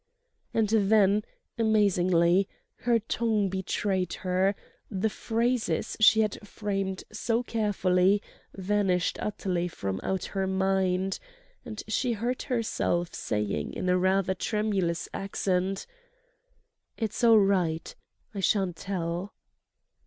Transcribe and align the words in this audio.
And 0.51 0.67
then, 0.69 1.23
amazingly, 1.59 2.49
her 2.77 2.97
tongue 2.97 3.49
betrayed 3.49 4.11
her, 4.25 4.55
the 4.89 5.11
phrases 5.11 5.95
she 5.99 6.21
had 6.21 6.39
framed 6.43 7.03
so 7.11 7.43
carefully 7.43 8.19
vanished 8.55 9.19
utterly 9.21 9.67
from 9.67 9.99
out 10.01 10.25
her 10.33 10.47
mind; 10.47 11.19
and 11.63 11.83
she 11.87 12.13
heard 12.13 12.41
herself 12.41 13.13
saying 13.13 13.73
in 13.73 13.95
rather 13.95 14.33
tremulous 14.33 15.07
accents: 15.13 15.85
"It's 16.97 17.23
all 17.23 17.37
right. 17.37 17.93
I 18.33 18.39
shan't 18.39 18.77
tell." 18.77 19.35